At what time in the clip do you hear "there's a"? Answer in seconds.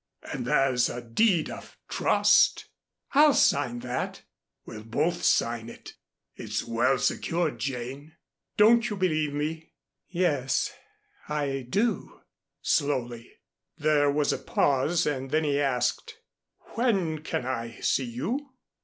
0.47-0.99